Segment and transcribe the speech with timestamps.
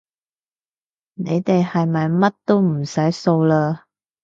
[1.13, 3.81] 你哋係咪乜都唔使掃嘞